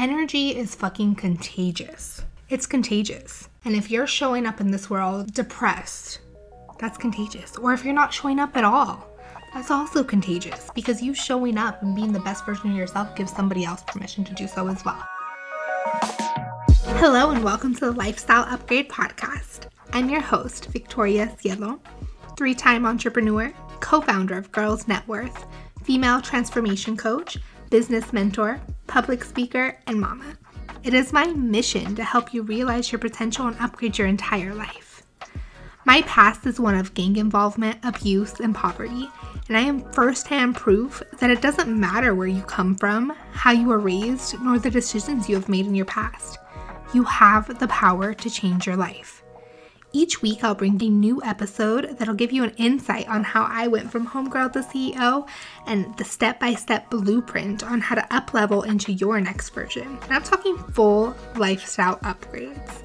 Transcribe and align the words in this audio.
Energy 0.00 0.56
is 0.56 0.74
fucking 0.74 1.14
contagious. 1.14 2.24
It's 2.48 2.64
contagious. 2.64 3.50
And 3.66 3.76
if 3.76 3.90
you're 3.90 4.06
showing 4.06 4.46
up 4.46 4.58
in 4.58 4.70
this 4.70 4.88
world 4.88 5.34
depressed, 5.34 6.20
that's 6.78 6.96
contagious. 6.96 7.58
Or 7.58 7.74
if 7.74 7.84
you're 7.84 7.92
not 7.92 8.14
showing 8.14 8.38
up 8.38 8.56
at 8.56 8.64
all, 8.64 9.06
that's 9.52 9.70
also 9.70 10.02
contagious 10.02 10.70
because 10.74 11.02
you 11.02 11.12
showing 11.12 11.58
up 11.58 11.82
and 11.82 11.94
being 11.94 12.14
the 12.14 12.20
best 12.20 12.46
version 12.46 12.70
of 12.70 12.78
yourself 12.78 13.14
gives 13.14 13.30
somebody 13.30 13.66
else 13.66 13.82
permission 13.86 14.24
to 14.24 14.32
do 14.32 14.48
so 14.48 14.68
as 14.68 14.82
well. 14.86 15.06
Hello, 16.96 17.32
and 17.32 17.44
welcome 17.44 17.74
to 17.74 17.80
the 17.80 17.92
Lifestyle 17.92 18.44
Upgrade 18.44 18.88
Podcast. 18.88 19.68
I'm 19.92 20.08
your 20.08 20.22
host, 20.22 20.68
Victoria 20.68 21.30
Cielo, 21.38 21.78
three 22.38 22.54
time 22.54 22.86
entrepreneur, 22.86 23.52
co 23.80 24.00
founder 24.00 24.38
of 24.38 24.50
Girls 24.50 24.88
Net 24.88 25.06
Worth, 25.06 25.44
female 25.84 26.22
transformation 26.22 26.96
coach, 26.96 27.36
business 27.68 28.14
mentor, 28.14 28.62
public 28.90 29.22
speaker, 29.22 29.78
and 29.86 30.00
mama. 30.00 30.36
It 30.82 30.94
is 30.94 31.12
my 31.12 31.26
mission 31.26 31.94
to 31.94 32.02
help 32.02 32.34
you 32.34 32.42
realize 32.42 32.90
your 32.90 32.98
potential 32.98 33.46
and 33.46 33.56
upgrade 33.60 33.96
your 33.96 34.08
entire 34.08 34.52
life. 34.52 35.04
My 35.86 36.02
past 36.02 36.44
is 36.44 36.58
one 36.58 36.74
of 36.74 36.92
gang 36.92 37.16
involvement, 37.16 37.78
abuse, 37.84 38.40
and 38.40 38.52
poverty, 38.52 39.08
and 39.46 39.56
I 39.56 39.60
am 39.60 39.92
firsthand 39.92 40.56
proof 40.56 41.02
that 41.20 41.30
it 41.30 41.40
doesn't 41.40 41.68
matter 41.68 42.16
where 42.16 42.26
you 42.26 42.42
come 42.42 42.74
from, 42.74 43.10
how 43.30 43.52
you 43.52 43.68
were 43.68 43.78
raised, 43.78 44.40
nor 44.40 44.58
the 44.58 44.70
decisions 44.70 45.28
you 45.28 45.36
have 45.36 45.48
made 45.48 45.66
in 45.66 45.74
your 45.76 45.86
past. 45.86 46.38
You 46.92 47.04
have 47.04 47.60
the 47.60 47.68
power 47.68 48.12
to 48.12 48.28
change 48.28 48.66
your 48.66 48.76
life. 48.76 49.19
Each 49.92 50.22
week, 50.22 50.44
I'll 50.44 50.54
bring 50.54 50.80
a 50.80 50.88
new 50.88 51.20
episode 51.24 51.98
that'll 51.98 52.14
give 52.14 52.30
you 52.30 52.44
an 52.44 52.54
insight 52.56 53.08
on 53.08 53.24
how 53.24 53.42
I 53.50 53.66
went 53.66 53.90
from 53.90 54.06
homegirl 54.06 54.52
to 54.52 54.60
CEO 54.60 55.28
and 55.66 55.96
the 55.96 56.04
step 56.04 56.38
by 56.38 56.54
step 56.54 56.88
blueprint 56.90 57.64
on 57.64 57.80
how 57.80 57.96
to 57.96 58.02
uplevel 58.02 58.64
into 58.64 58.92
your 58.92 59.20
next 59.20 59.50
version. 59.50 59.98
And 60.02 60.12
I'm 60.12 60.22
talking 60.22 60.56
full 60.56 61.16
lifestyle 61.34 61.96
upgrades. 61.98 62.82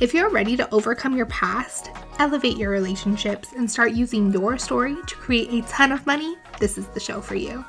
If 0.00 0.12
you're 0.12 0.30
ready 0.30 0.56
to 0.56 0.68
overcome 0.74 1.16
your 1.16 1.26
past, 1.26 1.92
elevate 2.18 2.56
your 2.56 2.70
relationships, 2.70 3.52
and 3.56 3.70
start 3.70 3.92
using 3.92 4.32
your 4.32 4.58
story 4.58 4.96
to 5.06 5.14
create 5.14 5.52
a 5.52 5.68
ton 5.68 5.92
of 5.92 6.04
money, 6.04 6.34
this 6.58 6.76
is 6.76 6.86
the 6.88 7.00
show 7.00 7.20
for 7.20 7.36
you. 7.36 7.64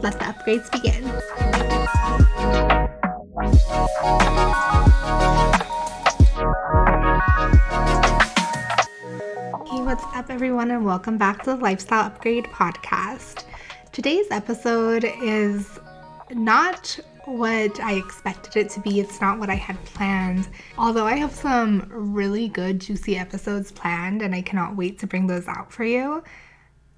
Let 0.00 0.14
the 0.14 0.24
upgrades 0.24 0.70
begin. 0.70 2.17
Welcome 10.88 11.18
back 11.18 11.42
to 11.42 11.50
the 11.50 11.56
Lifestyle 11.56 12.06
Upgrade 12.06 12.46
Podcast. 12.46 13.44
Today's 13.92 14.24
episode 14.30 15.04
is 15.04 15.78
not 16.30 16.98
what 17.26 17.78
I 17.80 17.96
expected 17.96 18.56
it 18.56 18.70
to 18.70 18.80
be. 18.80 18.98
It's 18.98 19.20
not 19.20 19.38
what 19.38 19.50
I 19.50 19.54
had 19.54 19.76
planned. 19.84 20.48
Although 20.78 21.04
I 21.04 21.16
have 21.16 21.34
some 21.34 21.86
really 21.90 22.48
good, 22.48 22.80
juicy 22.80 23.18
episodes 23.18 23.70
planned, 23.70 24.22
and 24.22 24.34
I 24.34 24.40
cannot 24.40 24.76
wait 24.76 24.98
to 25.00 25.06
bring 25.06 25.26
those 25.26 25.46
out 25.46 25.70
for 25.70 25.84
you. 25.84 26.24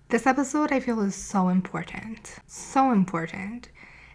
This 0.08 0.24
episode 0.24 0.70
I 0.70 0.78
feel 0.78 1.00
is 1.00 1.16
so 1.16 1.48
important. 1.48 2.36
So 2.46 2.92
important 2.92 3.70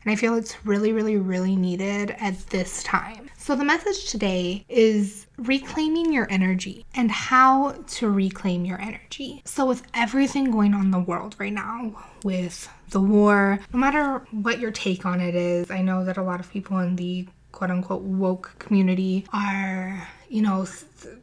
and 0.06 0.12
I 0.12 0.16
feel 0.16 0.36
it's 0.36 0.64
really, 0.66 0.94
really, 0.94 1.18
really 1.18 1.56
needed 1.56 2.16
at 2.20 2.38
this 2.50 2.84
time. 2.84 3.30
So, 3.38 3.56
the 3.56 3.66
message 3.66 4.10
today 4.10 4.64
is 4.70 5.26
reclaiming 5.38 6.14
your 6.14 6.28
energy 6.30 6.86
and 6.94 7.12
how 7.12 7.72
to 7.72 8.10
reclaim 8.10 8.66
your 8.66 8.80
energy. 8.80 9.42
So, 9.46 9.66
with 9.66 9.84
everything 9.94 10.52
going 10.52 10.74
on 10.74 10.86
in 10.86 10.92
the 10.92 11.00
world 11.00 11.36
right 11.40 11.54
now, 11.54 12.06
with 12.24 12.70
the 12.92 13.02
war, 13.02 13.60
no 13.74 13.80
matter 13.80 14.26
what 14.32 14.60
your 14.60 14.72
take 14.72 15.06
on 15.06 15.20
it 15.20 15.36
is, 15.36 15.72
I 15.72 15.82
know 15.82 16.06
that 16.06 16.18
a 16.18 16.24
lot 16.24 16.40
of 16.40 16.52
people 16.52 16.78
in 16.80 16.96
the 16.96 17.28
quote 17.52 17.72
unquote 17.72 18.02
woke 18.02 18.54
community 18.60 19.26
are 19.32 20.08
you 20.28 20.42
know 20.42 20.68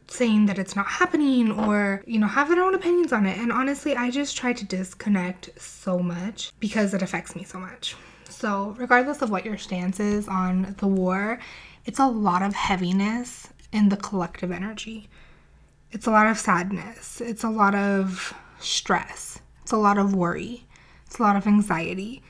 saying 0.07 0.47
that 0.47 0.57
it's 0.57 0.75
not 0.75 0.87
happening 0.87 1.51
or 1.51 2.01
you 2.07 2.17
know 2.17 2.25
have 2.25 2.49
their 2.49 2.63
own 2.63 2.73
opinions 2.73 3.13
on 3.13 3.27
it 3.27 3.37
and 3.37 3.51
honestly 3.51 3.95
i 3.95 4.09
just 4.09 4.35
try 4.35 4.51
to 4.51 4.65
disconnect 4.65 5.49
so 5.61 5.99
much 5.99 6.51
because 6.59 6.91
it 6.95 7.03
affects 7.03 7.35
me 7.35 7.43
so 7.43 7.59
much 7.59 7.95
so, 8.43 8.75
regardless 8.77 9.21
of 9.21 9.29
what 9.29 9.45
your 9.45 9.57
stance 9.57 10.01
is 10.01 10.27
on 10.27 10.75
the 10.79 10.85
war, 10.85 11.39
it's 11.85 11.99
a 11.99 12.07
lot 12.07 12.41
of 12.41 12.53
heaviness 12.53 13.47
in 13.71 13.87
the 13.87 13.95
collective 13.95 14.51
energy. 14.51 15.07
It's 15.93 16.07
a 16.07 16.11
lot 16.11 16.27
of 16.27 16.37
sadness. 16.37 17.21
It's 17.21 17.45
a 17.45 17.49
lot 17.49 17.73
of 17.73 18.33
stress. 18.59 19.39
It's 19.61 19.71
a 19.71 19.77
lot 19.77 19.97
of 19.97 20.13
worry. 20.13 20.65
It's 21.05 21.19
a 21.19 21.21
lot 21.21 21.37
of 21.37 21.47
anxiety. 21.47 22.21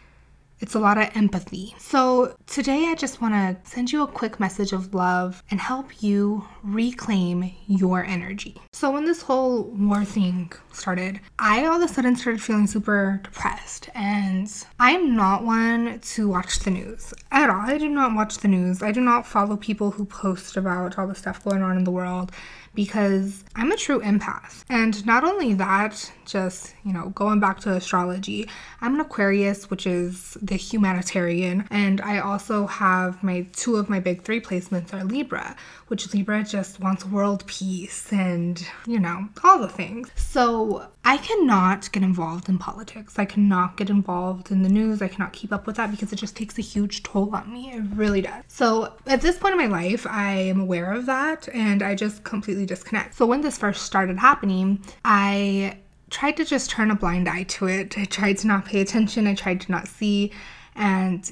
It's 0.63 0.75
a 0.75 0.79
lot 0.79 0.97
of 0.97 1.09
empathy. 1.13 1.75
So, 1.77 2.37
today 2.47 2.85
I 2.85 2.95
just 2.95 3.19
want 3.19 3.33
to 3.33 3.69
send 3.69 3.91
you 3.91 4.01
a 4.01 4.07
quick 4.07 4.39
message 4.39 4.71
of 4.71 4.93
love 4.93 5.43
and 5.51 5.59
help 5.59 6.01
you 6.01 6.47
reclaim 6.63 7.53
your 7.67 8.05
energy. 8.05 8.55
So, 8.71 8.89
when 8.89 9.03
this 9.03 9.21
whole 9.21 9.63
war 9.63 10.05
thing 10.05 10.53
started, 10.71 11.19
I 11.37 11.65
all 11.65 11.83
of 11.83 11.91
a 11.91 11.93
sudden 11.93 12.15
started 12.15 12.41
feeling 12.41 12.67
super 12.67 13.19
depressed. 13.25 13.89
And 13.93 14.49
I'm 14.79 15.17
not 15.17 15.43
one 15.43 15.99
to 15.99 16.29
watch 16.29 16.59
the 16.59 16.71
news 16.71 17.13
at 17.29 17.49
all. 17.49 17.59
I 17.59 17.77
do 17.77 17.89
not 17.89 18.15
watch 18.15 18.37
the 18.37 18.47
news. 18.47 18.81
I 18.81 18.93
do 18.93 19.01
not 19.01 19.27
follow 19.27 19.57
people 19.57 19.91
who 19.91 20.05
post 20.05 20.55
about 20.55 20.97
all 20.97 21.07
the 21.07 21.13
stuff 21.13 21.43
going 21.43 21.61
on 21.61 21.75
in 21.75 21.83
the 21.83 21.91
world 21.91 22.31
because 22.73 23.43
I'm 23.55 23.71
a 23.71 23.77
true 23.77 24.01
empath. 24.01 24.63
And 24.69 25.05
not 25.05 25.23
only 25.23 25.53
that, 25.55 26.11
just, 26.25 26.73
you 26.83 26.93
know, 26.93 27.09
going 27.09 27.39
back 27.39 27.59
to 27.61 27.73
astrology, 27.73 28.49
I'm 28.81 28.95
an 28.95 29.01
Aquarius, 29.01 29.69
which 29.69 29.85
is 29.85 30.37
the 30.41 30.55
humanitarian. 30.55 31.67
And 31.69 32.01
I 32.01 32.19
also 32.19 32.67
have 32.67 33.21
my 33.23 33.47
two 33.53 33.75
of 33.75 33.89
my 33.89 33.99
big 33.99 34.23
three 34.23 34.41
placements 34.41 34.93
are 34.93 35.03
Libra, 35.03 35.55
which 35.87 36.13
Libra 36.13 36.43
just 36.43 36.79
wants 36.79 37.05
world 37.05 37.45
peace 37.47 38.11
and, 38.11 38.65
you 38.87 38.99
know, 38.99 39.27
all 39.43 39.59
the 39.59 39.69
things. 39.69 40.09
So 40.15 40.87
I 41.05 41.17
cannot 41.17 41.91
get 41.91 42.01
involved 42.01 42.47
in 42.47 42.57
politics. 42.57 43.19
I 43.19 43.25
cannot 43.25 43.75
get 43.75 43.89
involved 43.89 44.51
in 44.51 44.63
the 44.63 44.69
news. 44.69 45.01
I 45.01 45.09
cannot 45.09 45.33
keep 45.33 45.51
up 45.51 45.67
with 45.67 45.75
that 45.75 45.91
because 45.91 46.13
it 46.13 46.15
just 46.15 46.35
takes 46.35 46.57
a 46.57 46.61
huge 46.61 47.03
toll 47.03 47.35
on 47.35 47.51
me. 47.51 47.71
It 47.71 47.83
really 47.93 48.21
does. 48.21 48.43
So 48.47 48.93
at 49.05 49.21
this 49.21 49.37
point 49.37 49.51
in 49.53 49.57
my 49.57 49.67
life, 49.67 50.07
I 50.07 50.31
am 50.31 50.61
aware 50.61 50.93
of 50.93 51.05
that 51.07 51.49
and 51.53 51.83
I 51.83 51.95
just 51.95 52.23
completely 52.23 52.65
disconnect. 52.65 53.15
So 53.15 53.25
when 53.25 53.41
this 53.41 53.57
first 53.57 53.83
started 53.83 54.17
happening, 54.17 54.81
I 55.03 55.77
tried 56.09 56.37
to 56.37 56.45
just 56.45 56.69
turn 56.69 56.89
a 56.89 56.95
blind 56.95 57.27
eye 57.27 57.43
to 57.43 57.67
it. 57.67 57.97
I 57.97 58.05
tried 58.05 58.37
to 58.39 58.47
not 58.47 58.65
pay 58.65 58.79
attention. 58.79 59.27
I 59.27 59.35
tried 59.35 59.59
to 59.61 59.71
not 59.71 59.89
see. 59.89 60.31
And 60.75 61.29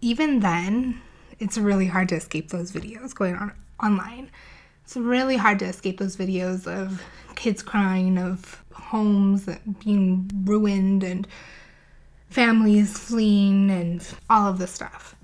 even 0.00 0.40
then, 0.40 1.00
it's 1.38 1.56
really 1.56 1.86
hard 1.86 2.08
to 2.08 2.16
escape 2.16 2.50
those 2.50 2.72
videos 2.72 3.14
going 3.14 3.36
on 3.36 3.52
online. 3.82 4.30
It's 4.90 4.96
really 4.96 5.36
hard 5.36 5.60
to 5.60 5.66
escape 5.66 6.00
those 6.00 6.16
videos 6.16 6.66
of 6.66 7.00
kids 7.36 7.62
crying, 7.62 8.18
of 8.18 8.60
homes 8.72 9.48
being 9.84 10.28
ruined, 10.42 11.04
and 11.04 11.28
families 12.28 12.98
fleeing, 12.98 13.70
and 13.70 14.04
all 14.28 14.48
of 14.50 14.58
this 14.58 14.72
stuff. 14.72 15.14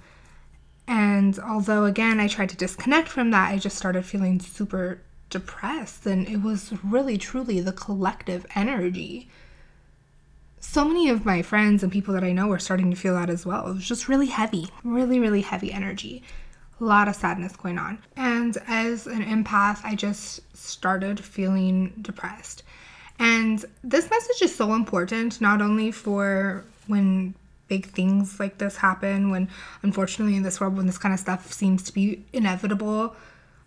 And 0.87 1.37
although, 1.41 1.85
again, 1.85 2.21
I 2.21 2.29
tried 2.29 2.51
to 2.51 2.57
disconnect 2.57 3.09
from 3.09 3.33
that, 3.33 3.51
I 3.51 3.59
just 3.59 3.77
started 3.77 4.05
feeling 4.05 4.39
super 4.39 5.03
depressed. 5.31 6.07
And 6.07 6.29
it 6.29 6.43
was 6.43 6.73
really, 6.85 7.19
truly 7.19 7.59
the 7.59 7.73
collective 7.73 8.47
energy. 8.55 9.29
So 10.61 10.85
many 10.85 11.09
of 11.09 11.27
my 11.27 11.43
friends 11.43 11.83
and 11.83 11.91
people 11.91 12.15
that 12.15 12.23
I 12.23 12.31
know 12.31 12.53
are 12.53 12.61
starting 12.61 12.93
to 12.93 12.97
feel 12.97 13.15
that 13.15 13.29
as 13.31 13.45
well. 13.45 13.67
It 13.67 13.75
was 13.75 13.89
just 13.89 14.09
really 14.09 14.29
heavy, 14.29 14.69
really, 14.85 15.19
really 15.19 15.41
heavy 15.41 15.73
energy. 15.73 16.23
A 16.81 16.85
lot 16.85 17.09
of 17.09 17.17
sadness 17.17 17.57
going 17.57 17.79
on. 17.79 17.99
And 18.17 18.57
as 18.67 19.07
an 19.07 19.25
empath, 19.25 19.81
I 19.85 19.95
just 19.95 20.41
started 20.57 21.19
feeling 21.19 21.93
depressed. 22.03 22.63
And 23.19 23.65
this 23.83 24.11
message 24.11 24.43
is 24.43 24.55
so 24.55 24.75
important, 24.75 25.41
not 25.41 25.63
only 25.63 25.91
for 25.91 26.65
when 26.87 27.35
big 27.69 27.87
things 27.87 28.39
like 28.39 28.59
this 28.59 28.77
happen 28.77 29.31
when 29.31 29.49
unfortunately 29.83 30.37
in 30.37 30.43
this 30.43 30.61
world 30.61 30.77
when 30.77 30.87
this 30.87 30.99
kind 30.99 31.13
of 31.13 31.21
stuff 31.21 31.53
seems 31.53 31.83
to 31.83 31.93
be 31.93 32.25
inevitable 32.33 33.15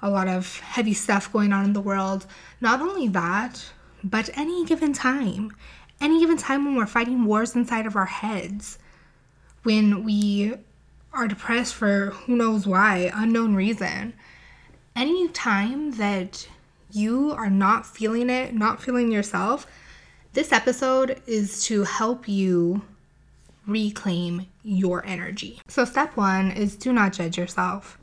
a 0.02 0.10
lot 0.10 0.28
of 0.28 0.60
heavy 0.60 0.94
stuff 0.94 1.32
going 1.32 1.52
on 1.52 1.66
in 1.66 1.74
the 1.74 1.82
world 1.82 2.26
not 2.62 2.82
only 2.82 3.08
that 3.08 3.66
but 4.04 4.30
any 4.38 4.66
given 4.66 4.94
time 4.94 5.54
any 6.00 6.20
given 6.20 6.38
time 6.38 6.64
when 6.64 6.76
we're 6.76 6.86
fighting 6.86 7.26
wars 7.26 7.56
inside 7.56 7.86
of 7.86 7.96
our 7.96 8.06
heads 8.06 8.80
when 9.64 10.04
we 10.04 10.54
are 11.14 11.28
depressed 11.28 11.74
for 11.76 12.08
who 12.12 12.36
knows 12.36 12.68
why 12.68 13.12
unknown 13.14 13.56
reason 13.56 14.14
any 14.96 15.28
time 15.30 15.92
that 15.92 16.48
you 16.92 17.32
are 17.32 17.50
not 17.50 17.86
feeling 17.86 18.30
it 18.30 18.54
not 18.54 18.82
feeling 18.82 19.12
yourself 19.12 19.66
this 20.34 20.52
episode 20.52 21.22
is 21.26 21.64
to 21.64 21.84
help 21.84 22.28
you 22.28 22.84
reclaim 23.66 24.48
your 24.64 25.06
energy. 25.06 25.62
So, 25.68 25.86
step 25.86 26.18
one 26.18 26.52
is 26.52 26.76
do 26.76 26.92
not 26.92 27.14
judge 27.14 27.38
yourself. 27.38 27.98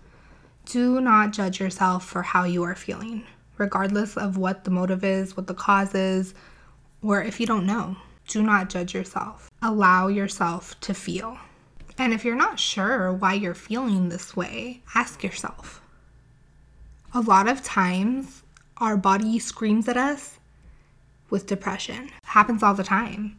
Do 0.64 1.00
not 1.00 1.32
judge 1.32 1.60
yourself 1.60 2.04
for 2.04 2.22
how 2.22 2.44
you 2.44 2.62
are 2.62 2.74
feeling, 2.74 3.24
regardless 3.58 4.16
of 4.16 4.36
what 4.36 4.64
the 4.64 4.70
motive 4.70 5.04
is, 5.04 5.36
what 5.36 5.46
the 5.46 5.54
cause 5.54 5.94
is, 5.94 6.34
or 7.02 7.22
if 7.22 7.38
you 7.38 7.46
don't 7.46 7.66
know. 7.66 7.96
Do 8.28 8.42
not 8.42 8.70
judge 8.70 8.92
yourself. 8.92 9.50
Allow 9.62 10.08
yourself 10.08 10.78
to 10.80 10.94
feel. 10.94 11.38
And 11.98 12.12
if 12.12 12.24
you're 12.24 12.36
not 12.36 12.60
sure 12.60 13.12
why 13.12 13.34
you're 13.34 13.54
feeling 13.54 14.08
this 14.08 14.36
way, 14.36 14.82
ask 14.94 15.22
yourself. 15.22 15.80
A 17.14 17.20
lot 17.20 17.48
of 17.48 17.62
times, 17.62 18.42
our 18.78 18.96
body 18.96 19.38
screams 19.38 19.88
at 19.88 19.96
us 19.96 20.38
with 21.30 21.46
depression. 21.46 22.06
It 22.06 22.12
happens 22.24 22.62
all 22.62 22.74
the 22.74 22.84
time. 22.84 23.38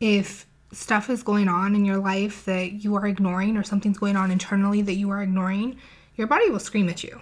If 0.00 0.46
stuff 0.72 1.10
is 1.10 1.22
going 1.22 1.48
on 1.48 1.74
in 1.74 1.84
your 1.84 1.98
life 1.98 2.44
that 2.44 2.84
you 2.84 2.94
are 2.96 3.06
ignoring, 3.06 3.56
or 3.56 3.62
something's 3.62 3.98
going 3.98 4.16
on 4.16 4.30
internally 4.30 4.82
that 4.82 4.94
you 4.94 5.10
are 5.10 5.22
ignoring, 5.22 5.76
your 6.16 6.26
body 6.26 6.50
will 6.50 6.58
scream 6.58 6.88
at 6.88 7.04
you. 7.04 7.20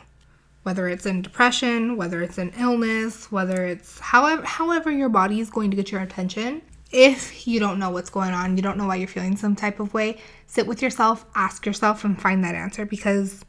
Whether 0.63 0.89
it's 0.89 1.07
in 1.07 1.23
depression, 1.23 1.97
whether 1.97 2.23
it's 2.23 2.39
an 2.39 2.53
illness, 2.59 3.31
whether 3.31 3.65
it's 3.65 3.99
however 3.99 4.45
however 4.45 4.91
your 4.91 5.09
body 5.09 5.41
is 5.41 5.51
going 5.51 5.71
to 5.71 5.77
get 5.77 5.91
your 5.91 6.01
attention, 6.01 6.63
if 6.91 7.47
you 7.47 7.61
don't 7.61 7.79
know 7.79 7.91
what's 7.91 8.11
going 8.11 8.33
on, 8.33 8.57
you 8.57 8.63
don't 8.63 8.79
know 8.79 8.87
why 8.87 8.97
you're 8.97 9.09
feeling 9.09 9.37
some 9.37 9.55
type 9.55 9.81
of 9.81 9.93
way, 9.93 10.19
sit 10.47 10.67
with 10.67 10.83
yourself, 10.83 11.27
ask 11.35 11.67
yourself, 11.67 12.05
and 12.05 12.21
find 12.21 12.43
that 12.45 12.55
answer 12.55 12.87
because 12.87 13.45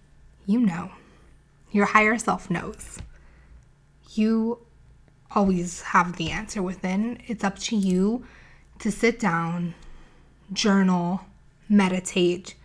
you 0.45 0.59
know. 0.59 0.91
Your 1.71 1.85
higher 1.85 2.17
self 2.17 2.49
knows. 2.49 2.97
You 4.13 4.59
always 5.31 5.81
have 5.81 6.17
the 6.17 6.31
answer 6.31 6.63
within. 6.63 7.21
It's 7.27 7.43
up 7.43 7.59
to 7.59 7.75
you 7.75 8.25
to 8.79 8.91
sit 8.91 9.19
down, 9.19 9.75
journal, 10.51 11.21
meditate, 11.69 12.55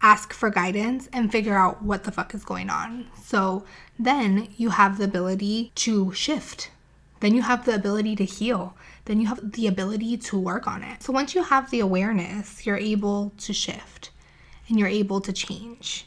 ask 0.00 0.32
for 0.32 0.48
guidance, 0.48 1.08
and 1.12 1.30
figure 1.30 1.56
out 1.56 1.82
what 1.82 2.04
the 2.04 2.12
fuck 2.12 2.34
is 2.34 2.44
going 2.44 2.70
on. 2.70 3.08
So 3.22 3.64
then 3.98 4.48
you 4.56 4.70
have 4.70 4.96
the 4.96 5.04
ability 5.04 5.72
to 5.74 6.14
shift. 6.14 6.70
Then 7.20 7.34
you 7.34 7.42
have 7.42 7.64
the 7.64 7.74
ability 7.74 8.16
to 8.16 8.24
heal. 8.24 8.74
Then 9.04 9.20
you 9.20 9.26
have 9.28 9.52
the 9.52 9.66
ability 9.66 10.16
to 10.16 10.38
work 10.38 10.66
on 10.66 10.82
it. 10.82 11.02
So 11.02 11.12
once 11.12 11.34
you 11.34 11.42
have 11.42 11.70
the 11.70 11.80
awareness, 11.80 12.66
you're 12.66 12.76
able 12.76 13.32
to 13.38 13.52
shift 13.52 14.10
and 14.68 14.78
you're 14.78 14.88
able 14.88 15.20
to 15.20 15.32
change. 15.32 16.06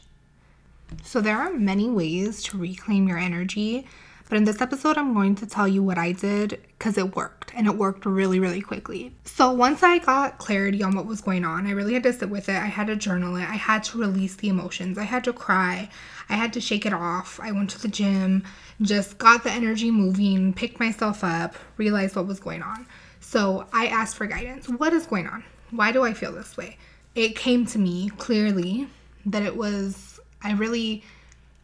So, 1.02 1.20
there 1.20 1.38
are 1.38 1.52
many 1.52 1.88
ways 1.88 2.42
to 2.44 2.58
reclaim 2.58 3.08
your 3.08 3.18
energy, 3.18 3.86
but 4.28 4.38
in 4.38 4.44
this 4.44 4.60
episode, 4.60 4.96
I'm 4.96 5.12
going 5.12 5.34
to 5.36 5.46
tell 5.46 5.68
you 5.68 5.82
what 5.82 5.98
I 5.98 6.12
did 6.12 6.60
because 6.78 6.96
it 6.96 7.14
worked 7.14 7.52
and 7.54 7.66
it 7.66 7.76
worked 7.76 8.06
really, 8.06 8.40
really 8.40 8.62
quickly. 8.62 9.14
So, 9.24 9.52
once 9.52 9.82
I 9.82 9.98
got 9.98 10.38
clarity 10.38 10.82
on 10.82 10.96
what 10.96 11.06
was 11.06 11.20
going 11.20 11.44
on, 11.44 11.66
I 11.66 11.72
really 11.72 11.92
had 11.92 12.02
to 12.04 12.12
sit 12.12 12.30
with 12.30 12.48
it. 12.48 12.56
I 12.56 12.66
had 12.66 12.86
to 12.86 12.96
journal 12.96 13.36
it. 13.36 13.42
I 13.42 13.56
had 13.56 13.84
to 13.84 13.98
release 13.98 14.36
the 14.36 14.48
emotions. 14.48 14.96
I 14.96 15.04
had 15.04 15.24
to 15.24 15.32
cry. 15.32 15.90
I 16.28 16.34
had 16.34 16.52
to 16.54 16.60
shake 16.60 16.86
it 16.86 16.94
off. 16.94 17.38
I 17.42 17.52
went 17.52 17.70
to 17.70 17.82
the 17.82 17.88
gym, 17.88 18.44
just 18.80 19.18
got 19.18 19.44
the 19.44 19.50
energy 19.50 19.90
moving, 19.90 20.54
picked 20.54 20.80
myself 20.80 21.22
up, 21.22 21.54
realized 21.76 22.16
what 22.16 22.26
was 22.26 22.40
going 22.40 22.62
on. 22.62 22.86
So, 23.20 23.66
I 23.72 23.88
asked 23.88 24.16
for 24.16 24.26
guidance. 24.26 24.68
What 24.68 24.94
is 24.94 25.06
going 25.06 25.26
on? 25.26 25.44
Why 25.70 25.92
do 25.92 26.02
I 26.02 26.14
feel 26.14 26.32
this 26.32 26.56
way? 26.56 26.78
It 27.14 27.36
came 27.36 27.66
to 27.66 27.78
me 27.78 28.08
clearly 28.16 28.88
that 29.26 29.42
it 29.42 29.56
was 29.56 30.14
I 30.44 30.52
really 30.52 31.02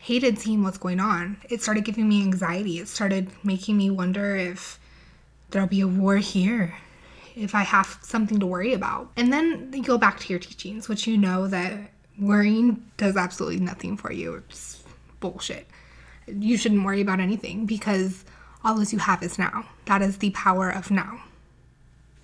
hated 0.00 0.38
seeing 0.38 0.62
what's 0.62 0.78
going 0.78 0.98
on. 0.98 1.36
It 1.50 1.62
started 1.62 1.84
giving 1.84 2.08
me 2.08 2.22
anxiety. 2.22 2.78
It 2.78 2.88
started 2.88 3.30
making 3.44 3.76
me 3.76 3.90
wonder 3.90 4.34
if 4.34 4.80
there'll 5.50 5.68
be 5.68 5.82
a 5.82 5.86
war 5.86 6.16
here, 6.16 6.74
if 7.36 7.54
I 7.54 7.62
have 7.62 7.98
something 8.02 8.40
to 8.40 8.46
worry 8.46 8.72
about. 8.72 9.10
And 9.16 9.30
then 9.30 9.70
you 9.74 9.82
go 9.82 9.98
back 9.98 10.18
to 10.20 10.32
your 10.32 10.38
teachings, 10.38 10.88
which 10.88 11.06
you 11.06 11.18
know 11.18 11.46
that 11.48 11.90
worrying 12.18 12.82
does 12.96 13.16
absolutely 13.16 13.60
nothing 13.60 13.98
for 13.98 14.10
you. 14.10 14.34
It's 14.36 14.82
bullshit. 15.20 15.66
You 16.26 16.56
shouldn't 16.56 16.84
worry 16.84 17.02
about 17.02 17.20
anything 17.20 17.66
because 17.66 18.24
all 18.64 18.76
that 18.76 18.92
you 18.94 18.98
have 18.98 19.22
is 19.22 19.38
now. 19.38 19.66
That 19.84 20.00
is 20.00 20.16
the 20.18 20.30
power 20.30 20.70
of 20.70 20.90
now 20.90 21.20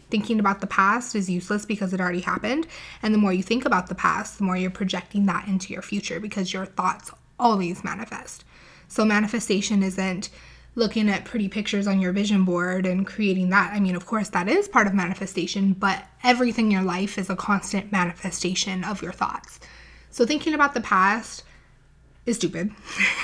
thinking 0.08 0.38
about 0.38 0.60
the 0.60 0.66
past 0.68 1.16
is 1.16 1.28
useless 1.28 1.66
because 1.66 1.92
it 1.92 2.00
already 2.00 2.20
happened. 2.20 2.66
And 3.02 3.12
the 3.12 3.18
more 3.18 3.32
you 3.32 3.42
think 3.42 3.64
about 3.64 3.88
the 3.88 3.94
past, 3.94 4.38
the 4.38 4.44
more 4.44 4.56
you're 4.56 4.70
projecting 4.70 5.26
that 5.26 5.48
into 5.48 5.72
your 5.72 5.82
future 5.82 6.20
because 6.20 6.52
your 6.52 6.64
thoughts 6.64 7.10
always 7.38 7.84
manifest. 7.84 8.44
So, 8.88 9.04
manifestation 9.04 9.82
isn't 9.82 10.30
looking 10.74 11.08
at 11.08 11.24
pretty 11.24 11.48
pictures 11.48 11.86
on 11.86 12.00
your 12.00 12.12
vision 12.12 12.44
board 12.44 12.86
and 12.86 13.06
creating 13.06 13.50
that. 13.50 13.72
I 13.72 13.80
mean, 13.80 13.96
of 13.96 14.06
course, 14.06 14.28
that 14.30 14.48
is 14.48 14.68
part 14.68 14.86
of 14.86 14.94
manifestation, 14.94 15.72
but 15.72 16.04
everything 16.22 16.66
in 16.66 16.70
your 16.72 16.82
life 16.82 17.18
is 17.18 17.30
a 17.30 17.36
constant 17.36 17.90
manifestation 17.90 18.84
of 18.84 19.02
your 19.02 19.12
thoughts. 19.12 19.58
So, 20.10 20.26
thinking 20.26 20.54
about 20.54 20.74
the 20.74 20.80
past 20.80 21.44
is 22.26 22.36
stupid. 22.36 22.72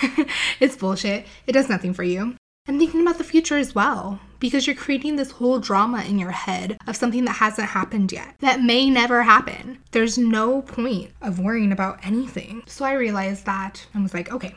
it's 0.61 0.77
bullshit. 0.77 1.27
It 1.47 1.53
does 1.53 1.69
nothing 1.69 1.95
for 1.95 2.05
you 2.05 2.37
and 2.67 2.79
thinking 2.79 3.03
about 3.03 3.19
the 3.19 3.25
future 3.25 3.57
as 3.57 3.75
well 3.75 4.21
because 4.43 4.67
you're 4.67 4.75
creating 4.75 5.15
this 5.15 5.31
whole 5.31 5.61
drama 5.61 6.03
in 6.03 6.19
your 6.19 6.33
head 6.33 6.77
of 6.89 6.97
something 6.97 7.25
that 7.25 7.37
hasn't 7.37 7.69
happened 7.69 8.11
yet 8.11 8.35
that 8.41 8.61
may 8.61 8.91
never 8.91 9.23
happen. 9.23 9.79
There's 9.93 10.19
no 10.19 10.63
point 10.63 11.13
of 11.23 11.39
worrying 11.39 11.71
about 11.71 12.05
anything. 12.05 12.65
So 12.67 12.85
i 12.85 12.93
realized 12.95 13.47
that 13.47 13.87
and 13.95 14.03
was 14.03 14.13
like 14.13 14.33
okay 14.33 14.55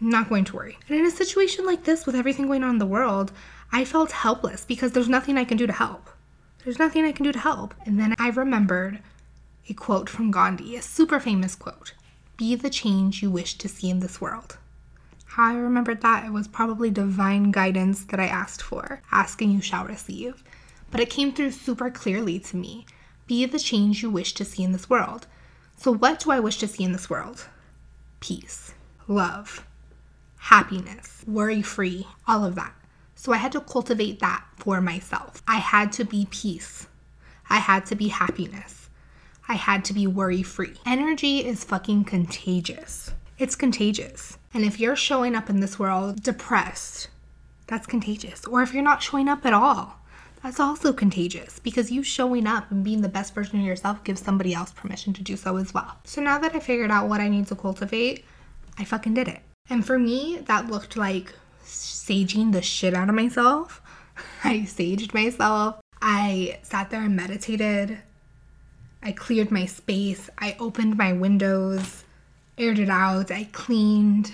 not 0.00 0.28
going 0.30 0.44
to 0.46 0.56
worry. 0.56 0.78
And 0.88 0.98
in 0.98 1.06
a 1.06 1.10
situation 1.10 1.64
like 1.64 1.84
this 1.84 2.06
with 2.06 2.16
everything 2.16 2.46
going 2.46 2.64
on 2.64 2.70
in 2.70 2.78
the 2.78 2.86
world 2.86 3.30
i 3.70 3.84
felt 3.84 4.10
helpless 4.10 4.64
because 4.64 4.90
there's 4.90 5.08
nothing 5.08 5.38
i 5.38 5.44
can 5.44 5.56
do 5.56 5.66
to 5.68 5.72
help. 5.72 6.10
There's 6.64 6.80
nothing 6.80 7.04
i 7.04 7.12
can 7.12 7.24
do 7.24 7.32
to 7.32 7.38
help. 7.38 7.72
And 7.86 8.00
then 8.00 8.14
i 8.18 8.30
remembered 8.30 8.98
a 9.68 9.74
quote 9.74 10.08
from 10.10 10.32
gandhi 10.32 10.74
a 10.74 10.82
super 10.82 11.20
famous 11.20 11.54
quote 11.54 11.94
be 12.36 12.56
the 12.56 12.70
change 12.70 13.22
you 13.22 13.30
wish 13.30 13.54
to 13.58 13.68
see 13.68 13.90
in 13.90 14.00
this 14.00 14.20
world 14.20 14.58
how 15.30 15.44
I 15.44 15.54
remembered 15.54 16.00
that 16.00 16.24
it 16.26 16.32
was 16.32 16.48
probably 16.48 16.90
divine 16.90 17.52
guidance 17.52 18.04
that 18.06 18.18
I 18.18 18.26
asked 18.26 18.60
for. 18.60 19.00
Asking 19.12 19.52
you 19.52 19.60
shall 19.60 19.84
receive. 19.84 20.42
But 20.90 20.98
it 20.98 21.08
came 21.08 21.32
through 21.32 21.52
super 21.52 21.88
clearly 21.88 22.40
to 22.40 22.56
me. 22.56 22.84
Be 23.28 23.46
the 23.46 23.60
change 23.60 24.02
you 24.02 24.10
wish 24.10 24.34
to 24.34 24.44
see 24.44 24.64
in 24.64 24.72
this 24.72 24.90
world. 24.90 25.28
So, 25.76 25.92
what 25.92 26.18
do 26.18 26.32
I 26.32 26.40
wish 26.40 26.58
to 26.58 26.66
see 26.66 26.82
in 26.82 26.90
this 26.90 27.08
world? 27.08 27.46
Peace, 28.18 28.74
love, 29.06 29.64
happiness, 30.36 31.22
worry 31.28 31.62
free, 31.62 32.08
all 32.26 32.44
of 32.44 32.56
that. 32.56 32.74
So, 33.14 33.32
I 33.32 33.36
had 33.36 33.52
to 33.52 33.60
cultivate 33.60 34.18
that 34.18 34.44
for 34.56 34.80
myself. 34.80 35.44
I 35.46 35.58
had 35.58 35.92
to 35.92 36.04
be 36.04 36.26
peace. 36.32 36.88
I 37.48 37.58
had 37.58 37.86
to 37.86 37.94
be 37.94 38.08
happiness. 38.08 38.90
I 39.48 39.54
had 39.54 39.84
to 39.84 39.92
be 39.92 40.08
worry 40.08 40.42
free. 40.42 40.74
Energy 40.84 41.46
is 41.46 41.62
fucking 41.62 42.04
contagious. 42.04 43.12
It's 43.40 43.56
contagious. 43.56 44.36
And 44.52 44.66
if 44.66 44.78
you're 44.78 44.94
showing 44.94 45.34
up 45.34 45.48
in 45.48 45.60
this 45.60 45.78
world 45.78 46.22
depressed, 46.22 47.08
that's 47.68 47.86
contagious. 47.86 48.44
Or 48.44 48.60
if 48.60 48.74
you're 48.74 48.82
not 48.82 49.02
showing 49.02 49.30
up 49.30 49.46
at 49.46 49.54
all, 49.54 49.98
that's 50.42 50.60
also 50.60 50.92
contagious 50.92 51.58
because 51.58 51.90
you 51.90 52.02
showing 52.02 52.46
up 52.46 52.70
and 52.70 52.84
being 52.84 53.00
the 53.00 53.08
best 53.08 53.34
version 53.34 53.58
of 53.58 53.64
yourself 53.64 54.04
gives 54.04 54.20
somebody 54.20 54.52
else 54.52 54.72
permission 54.72 55.14
to 55.14 55.22
do 55.22 55.38
so 55.38 55.56
as 55.56 55.72
well. 55.72 55.96
So 56.04 56.20
now 56.20 56.38
that 56.38 56.54
I 56.54 56.60
figured 56.60 56.90
out 56.90 57.08
what 57.08 57.22
I 57.22 57.30
need 57.30 57.46
to 57.46 57.56
cultivate, 57.56 58.26
I 58.76 58.84
fucking 58.84 59.14
did 59.14 59.26
it. 59.26 59.40
And 59.70 59.86
for 59.86 59.98
me, 59.98 60.40
that 60.44 60.68
looked 60.68 60.98
like 60.98 61.32
saging 61.64 62.52
the 62.52 62.60
shit 62.60 62.92
out 62.92 63.08
of 63.08 63.14
myself. 63.14 63.80
I 64.44 64.66
saged 64.66 65.14
myself. 65.14 65.80
I 66.02 66.58
sat 66.60 66.90
there 66.90 67.04
and 67.04 67.16
meditated. 67.16 68.02
I 69.02 69.12
cleared 69.12 69.50
my 69.50 69.64
space. 69.64 70.28
I 70.36 70.56
opened 70.60 70.98
my 70.98 71.14
windows 71.14 72.04
aired 72.58 72.78
it 72.78 72.90
out, 72.90 73.30
I 73.30 73.44
cleaned. 73.52 74.32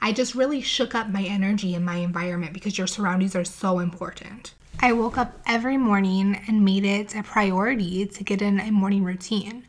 I 0.00 0.12
just 0.12 0.34
really 0.34 0.60
shook 0.60 0.94
up 0.94 1.08
my 1.08 1.22
energy 1.22 1.74
and 1.74 1.84
my 1.84 1.96
environment 1.96 2.52
because 2.52 2.76
your 2.76 2.86
surroundings 2.86 3.34
are 3.34 3.44
so 3.44 3.78
important. 3.78 4.54
I 4.80 4.92
woke 4.92 5.16
up 5.16 5.38
every 5.46 5.78
morning 5.78 6.40
and 6.46 6.64
made 6.64 6.84
it 6.84 7.16
a 7.16 7.22
priority 7.22 8.06
to 8.06 8.24
get 8.24 8.42
in 8.42 8.60
a 8.60 8.70
morning 8.70 9.04
routine. 9.04 9.66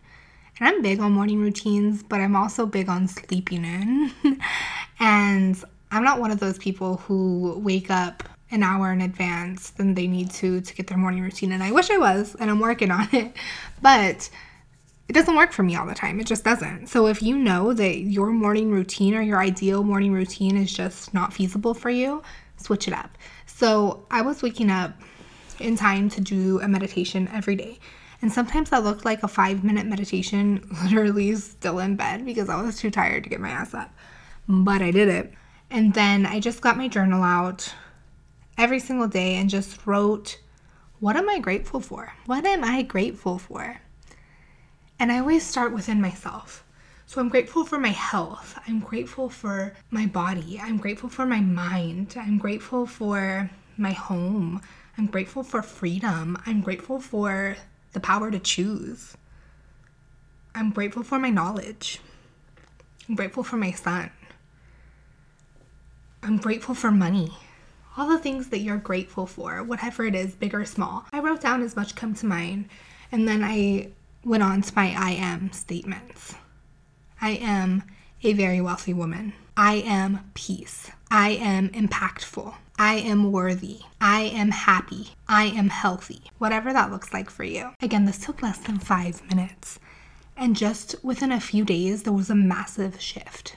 And 0.60 0.68
I'm 0.68 0.82
big 0.82 1.00
on 1.00 1.14
morning 1.14 1.40
routines, 1.40 2.04
but 2.04 2.20
I'm 2.20 2.36
also 2.36 2.66
big 2.66 2.90
on 2.90 3.08
sleeping 3.08 3.64
in. 3.64 4.12
and 5.00 5.64
I'm 5.92 6.04
not 6.04 6.20
one 6.20 6.32
of 6.32 6.40
those 6.40 6.58
people 6.58 6.98
who 6.98 7.58
wake 7.60 7.90
up 7.90 8.24
an 8.52 8.64
hour 8.64 8.92
in 8.92 9.02
advance 9.02 9.70
than 9.72 9.94
they 9.94 10.08
need 10.08 10.32
to 10.32 10.62
to 10.62 10.76
get 10.76 10.88
their 10.88 10.98
morning 10.98 11.22
routine. 11.22 11.52
And 11.52 11.64
I 11.64 11.72
wish 11.72 11.90
I 11.90 11.98
was, 11.98 12.36
and 12.36 12.50
I'm 12.50 12.60
working 12.60 12.92
on 12.92 13.08
it. 13.14 13.34
But 13.82 14.30
it 15.08 15.14
doesn't 15.14 15.36
work 15.36 15.54
for 15.54 15.64
me 15.64 15.76
all 15.76 15.86
the 15.86 15.96
time. 15.96 16.20
It 16.20 16.28
just 16.28 16.44
doesn't. 16.44 16.88
So 16.88 17.08
if 17.08 17.22
you 17.22 17.38
know 17.38 17.74
that 17.74 18.00
your 18.00 18.32
morning 18.32 18.72
routine 18.72 19.16
or 19.16 19.22
your 19.22 19.40
ideal 19.40 19.84
morning 19.84 20.12
routine 20.12 20.58
is 20.58 20.72
just 20.72 21.14
not 21.14 21.34
feasible 21.34 21.74
for 21.74 21.90
you, 21.90 22.22
switch 22.58 22.88
it 22.88 22.94
up. 22.94 23.18
So 23.46 24.06
I 24.12 24.22
was 24.22 24.42
waking 24.42 24.70
up 24.70 24.94
in 25.60 25.76
time 25.78 26.10
to 26.10 26.22
do 26.22 26.60
a 26.62 26.68
meditation 26.68 27.30
every 27.34 27.56
day. 27.56 27.80
And 28.22 28.32
sometimes 28.32 28.70
that 28.72 28.84
looked 28.84 29.06
like 29.06 29.24
a 29.24 29.28
five 29.28 29.64
minute 29.64 29.86
meditation, 29.86 30.68
literally 30.84 31.36
still 31.36 31.80
in 31.80 31.96
bed 31.96 32.26
because 32.26 32.50
I 32.50 32.62
was 32.62 32.78
too 32.78 32.92
tired 32.92 33.24
to 33.24 33.30
get 33.30 33.40
my 33.40 33.50
ass 33.50 33.74
up. 33.74 33.94
But 34.48 34.82
I 34.82 34.92
did 34.92 35.08
it. 35.08 35.34
And 35.70 35.94
then 35.94 36.26
I 36.26 36.40
just 36.40 36.62
got 36.62 36.78
my 36.78 36.88
journal 36.88 37.24
out 37.24 37.74
every 38.58 38.80
single 38.80 39.08
day 39.08 39.36
and 39.36 39.50
just 39.50 39.86
wrote, 39.86 40.40
What 41.00 41.16
am 41.16 41.30
I 41.30 41.40
grateful 41.40 41.80
for? 41.80 42.14
What 42.26 42.46
am 42.46 42.64
I 42.64 42.82
grateful 42.82 43.38
for? 43.38 43.80
And 45.00 45.12
I 45.12 45.20
always 45.20 45.46
start 45.46 45.74
within 45.74 46.01
myself. 46.01 46.63
So 47.06 47.22
I'm 47.22 47.30
grateful 47.30 47.63
for 47.66 47.80
my 47.80 47.89
health. 47.89 48.60
I'm 48.68 48.80
grateful 48.80 49.30
for 49.30 49.74
my 49.92 50.06
body. 50.08 50.60
I'm 50.62 50.77
grateful 50.77 51.10
for 51.10 51.25
my 51.25 51.39
mind. 51.39 52.16
I'm 52.18 52.38
grateful 52.38 52.86
for 52.86 53.50
my 53.77 53.92
home. 53.92 54.62
I'm 54.98 55.06
grateful 55.06 55.44
for 55.44 55.62
freedom. 55.62 56.42
I'm 56.46 56.62
grateful 56.62 57.00
for 57.00 57.56
the 57.94 58.00
power 58.00 58.32
to 58.32 58.39
choose. 58.39 59.16
I'm 60.56 60.72
grateful 60.72 61.04
for 61.04 61.20
my 61.20 61.30
knowledge. 61.30 62.01
I'm 63.08 63.16
grateful 63.16 63.44
for 63.44 63.58
my 63.58 63.72
son. 63.72 64.10
I'm 66.24 66.38
grateful 66.38 66.75
for 66.75 66.92
money. 66.92 67.32
All 67.96 68.10
the 68.10 68.20
things 68.20 68.50
that 68.50 68.60
you're 68.60 68.77
grateful 68.77 69.25
for, 69.27 69.63
whatever 69.63 70.04
it 70.04 70.16
is, 70.16 70.36
big 70.36 70.54
or 70.54 70.66
small. 70.66 71.06
I 71.13 71.20
wrote 71.20 71.42
down 71.42 71.62
as 71.62 71.75
much 71.75 71.96
come 71.96 72.16
to 72.16 72.25
mind, 72.25 72.70
and 73.12 73.27
then 73.27 73.44
I 73.44 73.92
went 74.24 74.44
on 74.44 74.62
to 74.62 74.76
my 74.76 74.94
I 74.98 75.12
am 75.12 75.52
statements. 75.52 76.36
I 77.22 77.32
am 77.32 77.84
a 78.24 78.34
very 78.34 78.62
wealthy 78.62 78.94
woman. 78.94 79.34
I 79.56 79.76
am 79.76 80.32
peace. 80.34 80.92
I 81.10 81.30
am 81.32 81.70
impactful. 81.70 82.54
I 82.78 82.96
am 82.96 83.32
worthy. 83.32 83.80
I 84.00 84.22
am 84.22 84.52
happy. 84.52 85.10
I 85.28 85.46
am 85.46 85.70
healthy. 85.70 86.22
Whatever 86.38 86.74
that 86.74 86.92
looks 86.92 87.12
like 87.12 87.30
for 87.30 87.44
you. 87.44 87.72
Again, 87.82 88.06
this 88.06 88.20
took 88.20 88.44
less 88.44 88.60
than 88.60 88.78
five 88.78 89.28
minutes. 89.30 89.80
And 90.36 90.56
just 90.56 90.96
within 91.04 91.32
a 91.32 91.40
few 91.40 91.66
days, 91.66 92.04
there 92.04 92.14
was 92.14 92.30
a 92.30 92.36
massive 92.36 93.02
shift. 93.02 93.56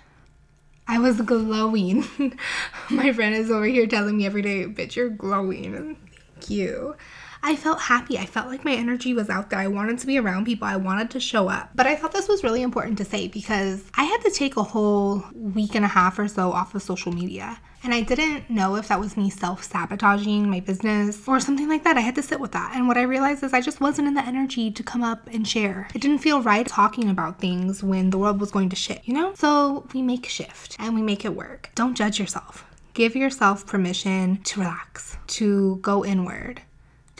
I 0.89 0.99
was 0.99 1.21
glowing. 1.21 2.05
My 2.91 3.13
friend 3.13 3.35
is 3.35 3.51
over 3.51 3.67
here 3.67 3.87
telling 3.87 4.17
me 4.17 4.27
every 4.27 4.43
day, 4.43 4.65
bitch, 4.65 4.97
you're 4.97 5.11
glowing. 5.11 5.97
Thank 6.35 6.51
you. 6.51 6.97
I 7.43 7.57
felt 7.57 7.81
happy. 7.81 8.19
I 8.19 8.27
felt 8.27 8.49
like 8.49 8.65
my 8.65 8.75
energy 8.75 9.15
was 9.15 9.31
out 9.31 9.51
there. 9.51 9.59
I 9.59 9.67
wanted 9.67 9.99
to 10.01 10.07
be 10.07 10.19
around 10.19 10.45
people. 10.45 10.69
I 10.69 10.77
wanted 10.77 11.11
to 11.13 11.21
show 11.21 11.49
up. 11.49 11.71
But 11.75 11.87
I 11.87 11.97
thought 11.97 12.13
this 12.13 12.29
was 12.29 12.45
really 12.45 12.63
important 12.63 12.99
to 12.99 13.05
say 13.05 13.29
because 13.29 13.85
I 13.95 14.05
had 14.05 14.21
to 14.23 14.31
take 14.31 14.57
a 14.57 14.63
whole 14.63 15.25
week 15.35 15.75
and 15.75 15.85
a 15.85 15.89
half 15.89 16.19
or 16.19 16.29
so 16.29 16.53
off 16.53 16.75
of 16.75 16.83
social 16.83 17.13
media. 17.13 17.59
And 17.83 17.95
I 17.95 18.03
didn't 18.03 18.51
know 18.51 18.77
if 18.77 18.89
that 18.89 19.01
was 19.01 19.17
me 19.17 19.31
self 19.31 19.65
sabotaging 19.65 20.51
my 20.51 20.61
business 20.61 21.27
or 21.27 21.41
something 21.41 21.69
like 21.69 21.85
that. 21.85 21.97
I 21.97 22.01
had 22.01 22.15
to 22.17 22.23
sit 22.23 22.41
with 22.41 22.53
that. 22.53 22.73
And 22.75 22.87
what 22.87 22.99
I 22.99 23.03
realized 23.03 23.43
is 23.43 23.55
I 23.55 23.63
just 23.63 23.81
wasn't 23.81 24.09
in 24.09 24.15
the 24.15 24.25
energy 24.25 24.71
to 24.71 24.83
come 24.83 25.03
up 25.03 25.27
and 25.33 25.49
share. 25.49 25.89
It 25.95 26.03
didn't 26.03 26.19
feel 26.19 26.43
right 26.43 26.67
talking 26.67 27.09
about 27.09 27.39
things 27.39 27.83
when 27.83 28.11
the 28.11 28.19
world 28.19 28.39
was 28.39 28.51
going 28.51 28.69
to 28.69 28.77
shit, 28.77 29.01
you 29.05 29.15
know? 29.15 29.33
So 29.35 29.87
we 29.95 30.03
make 30.03 30.27
shift 30.27 30.77
and 30.79 30.95
we 30.95 31.01
make 31.01 31.25
it 31.25 31.35
work. 31.35 31.71
Don't 31.75 31.97
judge 31.97 32.21
yourself. 32.21 32.67
Give 32.93 33.17
yourself 33.17 33.67
permission 33.67 34.43
to 34.43 34.61
relax, 34.61 35.17
to 35.29 35.77
go 35.77 36.05
inward, 36.05 36.61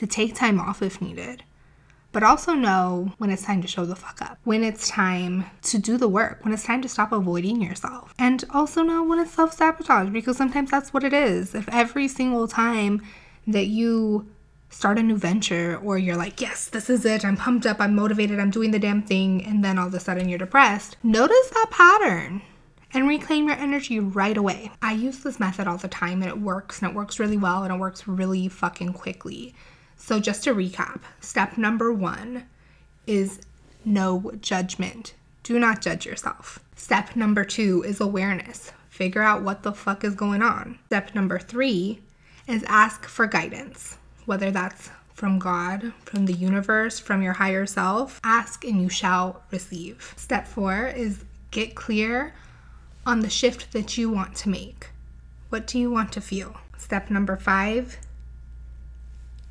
to 0.01 0.07
take 0.07 0.33
time 0.33 0.59
off 0.59 0.81
if 0.81 0.99
needed. 0.99 1.43
But 2.11 2.23
also 2.23 2.53
know 2.53 3.13
when 3.19 3.29
it's 3.29 3.43
time 3.43 3.61
to 3.61 3.67
show 3.67 3.85
the 3.85 3.95
fuck 3.95 4.19
up, 4.19 4.39
when 4.43 4.63
it's 4.63 4.89
time 4.89 5.45
to 5.61 5.77
do 5.77 5.95
the 5.95 6.09
work, 6.09 6.39
when 6.43 6.55
it's 6.55 6.63
time 6.63 6.81
to 6.81 6.89
stop 6.89 7.11
avoiding 7.11 7.61
yourself. 7.61 8.15
And 8.17 8.43
also 8.49 8.81
know 8.81 9.03
when 9.03 9.19
it's 9.19 9.31
self 9.31 9.53
sabotage 9.53 10.09
because 10.09 10.37
sometimes 10.37 10.71
that's 10.71 10.91
what 10.91 11.03
it 11.03 11.13
is. 11.13 11.53
If 11.53 11.69
every 11.69 12.07
single 12.07 12.47
time 12.47 13.03
that 13.45 13.67
you 13.67 14.27
start 14.71 14.97
a 14.97 15.03
new 15.03 15.17
venture 15.17 15.79
or 15.83 15.99
you're 15.99 16.17
like, 16.17 16.41
yes, 16.41 16.67
this 16.67 16.89
is 16.89 17.05
it, 17.05 17.23
I'm 17.23 17.37
pumped 17.37 17.67
up, 17.67 17.77
I'm 17.79 17.95
motivated, 17.95 18.39
I'm 18.39 18.49
doing 18.49 18.71
the 18.71 18.79
damn 18.79 19.03
thing, 19.03 19.45
and 19.45 19.63
then 19.63 19.77
all 19.77 19.87
of 19.87 19.93
a 19.93 19.99
sudden 19.99 20.29
you're 20.29 20.39
depressed, 20.39 20.97
notice 21.03 21.49
that 21.51 21.67
pattern 21.69 22.41
and 22.93 23.07
reclaim 23.07 23.47
your 23.47 23.57
energy 23.57 23.99
right 23.99 24.35
away. 24.35 24.71
I 24.81 24.93
use 24.93 25.19
this 25.19 25.39
method 25.39 25.67
all 25.67 25.77
the 25.77 25.87
time 25.87 26.23
and 26.23 26.31
it 26.31 26.41
works 26.41 26.81
and 26.81 26.89
it 26.89 26.95
works 26.95 27.19
really 27.19 27.37
well 27.37 27.63
and 27.63 27.73
it 27.73 27.79
works 27.79 28.07
really 28.07 28.47
fucking 28.47 28.93
quickly. 28.93 29.53
So, 30.01 30.19
just 30.19 30.43
to 30.45 30.55
recap, 30.55 31.01
step 31.19 31.59
number 31.59 31.93
one 31.93 32.47
is 33.05 33.39
no 33.85 34.31
judgment. 34.41 35.13
Do 35.43 35.59
not 35.59 35.79
judge 35.79 36.07
yourself. 36.07 36.59
Step 36.75 37.15
number 37.15 37.45
two 37.45 37.83
is 37.85 38.01
awareness. 38.01 38.71
Figure 38.89 39.21
out 39.21 39.43
what 39.43 39.61
the 39.61 39.71
fuck 39.71 40.03
is 40.03 40.15
going 40.15 40.41
on. 40.41 40.79
Step 40.87 41.13
number 41.13 41.37
three 41.37 42.01
is 42.47 42.63
ask 42.63 43.05
for 43.05 43.27
guidance, 43.27 43.97
whether 44.25 44.49
that's 44.49 44.89
from 45.13 45.37
God, 45.37 45.93
from 46.03 46.25
the 46.25 46.33
universe, 46.33 46.97
from 46.97 47.21
your 47.21 47.33
higher 47.33 47.67
self. 47.67 48.19
Ask 48.23 48.65
and 48.65 48.81
you 48.81 48.89
shall 48.89 49.43
receive. 49.51 50.15
Step 50.17 50.47
four 50.47 50.87
is 50.87 51.23
get 51.51 51.75
clear 51.75 52.33
on 53.05 53.19
the 53.19 53.29
shift 53.29 53.71
that 53.71 53.99
you 53.99 54.09
want 54.09 54.35
to 54.37 54.49
make. 54.49 54.89
What 55.49 55.67
do 55.67 55.77
you 55.77 55.91
want 55.91 56.11
to 56.13 56.21
feel? 56.21 56.57
Step 56.79 57.11
number 57.11 57.37
five 57.37 57.99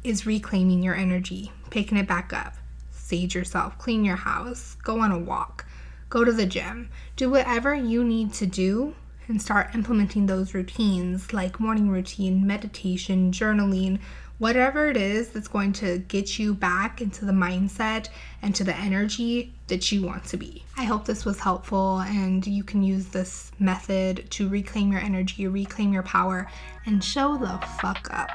is 0.03 0.27
reclaiming 0.27 0.83
your 0.83 0.95
energy, 0.95 1.53
picking 1.71 1.99
it 1.99 2.09
back 2.09 2.33
up. 2.33 2.55
Sage 2.91 3.35
yourself, 3.35 3.77
clean 3.79 4.05
your 4.05 4.17
house, 4.17 4.77
go 4.83 5.01
on 5.01 5.13
a 5.13 5.19
walk, 5.19 5.67
go 6.09 6.25
to 6.25 6.33
the 6.33 6.47
gym. 6.47 6.89
Do 7.17 7.31
whatever 7.31 7.75
you 7.75 8.05
need 8.05 8.33
to 8.35 8.47
do 8.47 8.95
and 9.29 9.41
start 9.41 9.75
implementing 9.75 10.27
those 10.27 10.55
routines 10.55 11.33
like 11.33 11.61
morning 11.61 11.89
routine, 11.89 12.47
meditation, 12.47 13.31
journaling, 13.33 14.01
whatever 14.41 14.89
it 14.89 14.97
is 14.97 15.29
that's 15.29 15.49
going 15.49 15.71
to 15.71 15.99
get 15.99 16.39
you 16.39 16.55
back 16.55 17.03
into 17.03 17.27
the 17.27 17.33
mindset 17.33 18.09
and 18.41 18.55
to 18.55 18.65
the 18.65 18.75
energy 18.75 19.53
that 19.69 19.93
you 19.93 20.03
want 20.03 20.25
to 20.25 20.39
be. 20.39 20.65
I 20.79 20.85
hope 20.85 21.05
this 21.05 21.27
was 21.27 21.39
helpful 21.39 22.01
and 22.01 22.45
you 22.47 22.65
can 22.65 22.83
use 22.83 23.09
this 23.09 23.53
method 23.59 24.31
to 24.31 24.49
reclaim 24.49 24.93
your 24.93 25.03
energy, 25.03 25.47
reclaim 25.47 25.93
your 25.93 26.03
power, 26.05 26.51
and 26.87 27.05
show 27.05 27.37
the 27.37 27.59
fuck 27.83 28.09
up. 28.11 28.31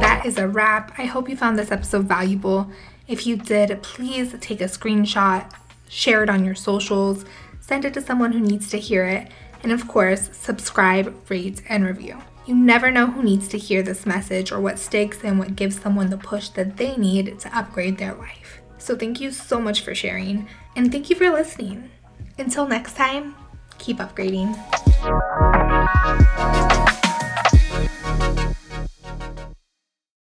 That 0.00 0.22
is 0.26 0.36
a 0.36 0.46
wrap. 0.46 0.92
I 0.98 1.06
hope 1.06 1.30
you 1.30 1.36
found 1.36 1.58
this 1.58 1.72
episode 1.72 2.04
valuable. 2.04 2.70
If 3.06 3.26
you 3.26 3.36
did, 3.36 3.82
please 3.82 4.34
take 4.42 4.60
a 4.60 4.64
screenshot, 4.64 5.50
share 5.88 6.22
it 6.22 6.28
on 6.28 6.44
your 6.44 6.54
socials, 6.54 7.24
send 7.58 7.86
it 7.86 7.94
to 7.94 8.02
someone 8.02 8.32
who 8.32 8.40
needs 8.40 8.68
to 8.68 8.78
hear 8.78 9.06
it 9.06 9.32
and 9.62 9.72
of 9.72 9.88
course, 9.88 10.30
subscribe, 10.32 11.14
rate, 11.28 11.62
and 11.68 11.84
review. 11.84 12.18
You 12.46 12.54
never 12.54 12.90
know 12.90 13.06
who 13.06 13.22
needs 13.22 13.48
to 13.48 13.58
hear 13.58 13.82
this 13.82 14.06
message 14.06 14.52
or 14.52 14.60
what 14.60 14.78
sticks 14.78 15.22
and 15.22 15.38
what 15.38 15.56
gives 15.56 15.80
someone 15.80 16.10
the 16.10 16.16
push 16.16 16.48
that 16.50 16.76
they 16.76 16.96
need 16.96 17.38
to 17.40 17.56
upgrade 17.56 17.98
their 17.98 18.14
life. 18.14 18.60
So, 18.78 18.96
thank 18.96 19.20
you 19.20 19.30
so 19.30 19.60
much 19.60 19.82
for 19.82 19.94
sharing, 19.94 20.48
and 20.76 20.90
thank 20.90 21.10
you 21.10 21.16
for 21.16 21.30
listening. 21.30 21.90
Until 22.38 22.66
next 22.66 22.96
time, 22.96 23.34
keep 23.78 23.98
upgrading. 23.98 24.54